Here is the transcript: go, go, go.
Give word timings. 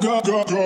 go, 0.00 0.20
go, 0.22 0.44
go. 0.44 0.65